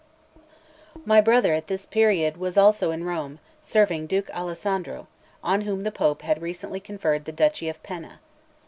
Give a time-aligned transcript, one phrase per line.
[0.95, 5.05] XLVII MY brother, at this period, was also in Rome, serving Duke Alessandro,
[5.43, 8.19] on whom the Pope had recently conferred the Duchy of Penna.